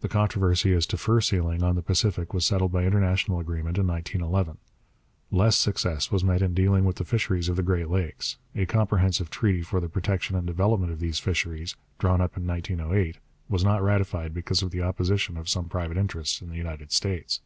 [0.00, 3.86] The controversy as to fur sealing on the Pacific was settled by international agreement in
[3.86, 4.58] 1911.
[5.30, 8.36] Less success was met in dealing with the fisheries of the Great Lakes.
[8.56, 13.18] A comprehensive treaty for the protection and development of these fisheries, drawn up in 1908,
[13.48, 17.40] was not ratified because of the opposition of some private interests in the United States.